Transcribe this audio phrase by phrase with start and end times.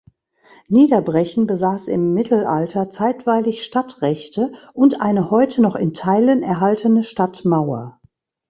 [0.67, 7.99] Niederbrechen besaß im Mittelalter zeitweilig Stadtrechte und eine heute noch in Teilen erhaltene Stadtmauer.